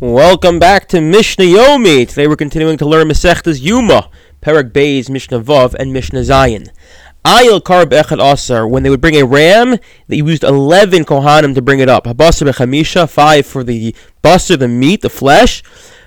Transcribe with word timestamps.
Welcome 0.00 0.60
back 0.60 0.86
to 0.90 1.00
Mishnah 1.00 1.44
Yomi. 1.44 2.08
Today 2.08 2.28
we're 2.28 2.36
continuing 2.36 2.78
to 2.78 2.86
learn 2.86 3.08
Masechtas 3.08 3.60
Yoma, 3.60 4.08
Perek 4.40 4.70
Beis, 4.70 5.10
Mishnah 5.10 5.40
Vav, 5.40 5.74
and 5.74 5.92
Mishnah 5.92 6.20
Zayin. 6.20 6.68
Ayil 7.24 7.60
Karb 7.60 7.86
Echad 7.86 8.22
Asar, 8.22 8.68
when 8.68 8.84
they 8.84 8.90
would 8.90 9.00
bring 9.00 9.16
a 9.16 9.24
ram, 9.24 9.76
they 10.06 10.18
used 10.18 10.44
11 10.44 11.04
Kohanim 11.04 11.52
to 11.52 11.60
bring 11.60 11.80
it 11.80 11.88
up. 11.88 12.04
Habasar 12.04 12.48
Bechamisha, 12.48 13.10
5 13.10 13.44
for 13.44 13.64
the 13.64 13.92
basar, 14.22 14.56
the 14.56 14.68
meat, 14.68 15.00
the 15.00 15.10
flesh. 15.10 15.64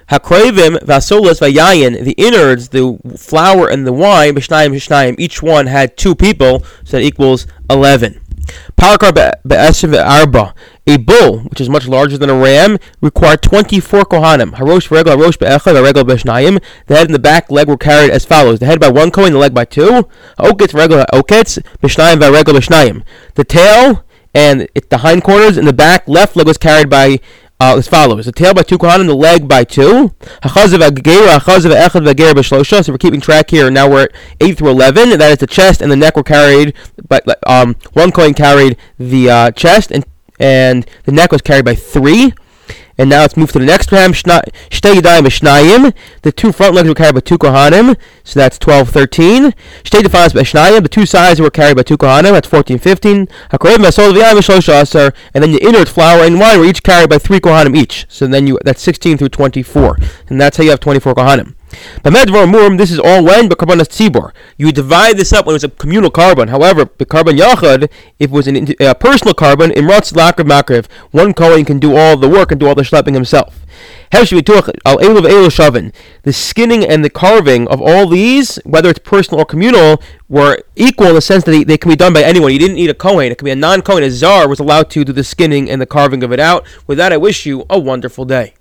Hakrevim, 0.08 0.78
Vasolas, 0.84 1.42
Vayayin, 1.42 2.06
the 2.06 2.14
innards, 2.14 2.70
the 2.70 2.98
flour, 3.18 3.68
and 3.68 3.86
the 3.86 3.92
wine, 3.92 4.36
Mishnayim, 4.36 4.72
Mishnayim, 4.72 5.16
each 5.20 5.44
one 5.44 5.68
had 5.68 5.98
two 5.98 6.16
people, 6.16 6.64
so 6.86 6.96
that 6.96 7.04
equals 7.04 7.46
11. 7.70 8.22
Parakar 8.78 9.14
be'esim 9.46 9.94
arba. 9.94 10.54
A 10.88 10.98
bull, 10.98 11.42
which 11.42 11.62
is 11.62 11.70
much 11.70 11.88
larger 11.88 12.18
than 12.18 12.30
a 12.30 12.36
ram, 12.36 12.78
required 13.02 13.42
24 13.42 14.02
kohanim. 14.06 14.54
Harosh 14.54 14.88
v'regel, 14.88 15.16
harosh 15.16 15.38
be'echad, 15.38 15.76
v'regel 15.76 16.06
be'shnayim. 16.06 16.62
The 16.88 16.96
head 16.96 17.08
and 17.08 17.16
the 17.16 17.20
back 17.20 17.52
leg 17.52 17.68
were 17.68 17.78
carried 17.78 18.10
as 18.10 18.26
follows. 18.26 18.60
The 18.60 18.66
head 18.66 18.80
by 18.80 18.90
one 18.90 19.12
kohen, 19.12 19.34
the 19.34 19.40
leg 19.40 19.54
by 19.54 19.66
two. 19.66 20.08
Oketz 20.40 20.74
v'regel 20.74 21.06
oketz, 21.14 21.62
b'shnayim 21.82 22.20
v'regel 22.20 22.58
b'shnayim. 22.58 23.04
The 23.36 23.44
tail 23.44 24.04
and 24.34 24.68
the 24.90 24.98
hindquarters 25.00 25.58
and 25.58 25.68
the 25.68 25.74
back 25.74 26.08
left 26.08 26.36
leg 26.36 26.48
was 26.48 26.58
carried 26.58 26.90
by 26.90 27.20
uh, 27.62 27.78
as 27.78 27.88
follows: 27.88 28.26
the 28.26 28.32
tail 28.32 28.56
by 28.56 28.64
two 28.64 28.80
kohanim, 28.80 29.06
the 29.06 29.16
leg 29.16 29.48
by 29.48 29.64
two. 29.64 30.12
So 32.84 32.92
we're 32.92 32.98
keeping 32.98 33.22
track 33.22 33.52
here. 33.52 33.70
Now 33.70 33.88
we're 33.88 34.04
at 34.06 34.12
eight 34.40 34.58
through 34.58 34.70
eleven. 34.70 35.10
That 35.20 35.32
is 35.32 35.38
the 35.38 35.48
chest 35.48 35.80
and 35.82 35.92
the 35.92 35.96
neck 35.96 36.16
were 36.16 36.24
carried, 36.24 36.74
but 37.08 37.24
um, 37.48 37.76
one 37.94 38.12
kohen 38.12 38.34
carried 38.34 38.78
the 38.98 39.30
uh, 39.30 39.52
chest 39.52 39.92
and 39.92 40.04
and 40.40 40.88
the 41.04 41.12
neck 41.12 41.32
was 41.32 41.42
carried 41.42 41.66
by 41.66 41.76
three. 41.76 42.34
And 42.98 43.10
now 43.10 43.22
let's 43.22 43.38
move 43.38 43.52
to 43.54 43.60
the 43.60 43.66
next 43.66 43.92
ram. 43.92 44.14
Shtei 44.14 44.42
Yadayim 44.70 45.26
Shnayim. 45.28 45.94
The 46.22 46.32
two 46.32 46.52
front 46.52 46.76
legs 46.76 46.88
were 46.88 46.96
carried 46.96 47.16
by 47.16 47.22
two 47.22 47.38
Kohanim, 47.38 47.98
so 48.24 48.40
that's 48.40 48.58
12, 48.60 48.90
13. 48.90 49.52
Shtei 49.84 50.04
Defiles 50.04 50.34
Shnayim. 50.34 50.84
The 50.84 50.90
two 50.90 51.06
sides 51.06 51.40
were 51.40 51.50
carried 51.50 51.78
by 51.78 51.84
two 51.84 51.98
Kohanim, 51.98 52.32
that's 52.32 52.48
14, 52.48 52.80
15. 52.80 53.28
Hakorev 53.52 53.78
Masol 53.78 54.14
V'yayim 54.14 55.14
And 55.34 55.44
then 55.44 55.52
the 55.52 55.68
inert 55.68 55.88
flour 55.88 56.24
and 56.24 56.40
wine 56.40 56.60
were 56.60 56.66
each 56.66 56.84
carried 56.84 57.10
by 57.10 57.18
three 57.18 57.40
Kohanim 57.40 57.76
each. 57.76 58.06
So 58.10 58.28
then 58.28 58.48
you 58.48 58.60
that's 58.64 58.82
16 58.82 59.18
through 59.18 59.30
24. 59.30 59.98
And 60.30 60.40
that's 60.40 60.58
how 60.58 60.64
you 60.64 60.70
have 60.72 60.80
24 60.80 61.16
Kohanim. 61.16 61.56
This 62.04 62.92
is 62.92 63.00
all 63.00 63.24
when 63.24 63.50
but 63.50 63.58
karbanas 63.58 63.90
tzibor. 63.90 64.32
You 64.58 64.72
divide 64.72 65.18
this 65.18 65.34
up 65.34 65.46
when 65.46 65.56
it's 65.56 65.64
a 65.64 65.70
communal 65.70 66.12
korban. 66.12 66.50
However, 66.50 66.90
the 66.98 67.06
korban 67.06 67.38
yachad, 67.38 67.84
if 68.20 68.30
it 68.30 68.32
was 68.32 68.48
an, 68.48 68.74
a 68.80 68.96
personal 68.96 69.34
korban, 69.34 69.72
in 69.72 69.88
ratz 69.88 70.12
lakrav 70.12 70.48
makriv, 70.48 70.88
one 71.12 71.34
kohen 71.34 71.66
can 71.66 71.80
do 71.80 71.96
all 71.96 72.18
the 72.18 72.30
work 72.30 72.52
and 72.52 72.60
do 72.60 72.68
all 72.68 72.76
the 72.76 72.84
schlepping 72.84 73.14
himself. 73.14 73.66
The 74.12 75.92
skinning 76.32 76.86
and 76.86 77.06
the 77.06 77.10
carving 77.10 77.68
of 77.70 77.82
all 77.82 78.08
these, 78.08 78.58
whether 78.66 78.90
it's 78.90 79.00
personal 79.00 79.42
or 79.42 79.46
communal, 79.46 80.02
were 80.28 80.58
equal 80.76 81.08
in 81.08 81.16
the 81.16 81.22
sense 81.22 81.46
that 81.46 81.52
they, 81.52 81.64
they 81.64 81.78
can 81.78 81.90
be 81.90 81.96
done 81.96 82.14
by 82.14 82.22
anyone. 82.22 82.52
You 82.52 82.60
didn't 82.60 82.76
need 82.76 82.90
a 82.90 82.94
Kohen. 82.94 83.32
It 83.32 83.38
can 83.38 83.46
be 83.46 83.52
a 83.52 83.56
non 83.56 83.82
Kohen. 83.82 84.04
A 84.04 84.12
zar 84.12 84.50
was 84.50 84.60
allowed 84.60 84.90
to 84.92 85.06
do 85.06 85.14
the 85.14 85.24
skinning 85.24 85.70
and 85.70 85.82
the 85.82 85.86
carving 85.86 86.24
of 86.24 86.34
it 86.34 86.40
out. 86.40 86.66
With 86.88 86.98
that, 86.98 87.14
I 87.14 87.18
wish 87.18 87.46
you 87.46 87.66
a 87.70 87.80
wonderful 87.80 88.26
day. 88.26 88.56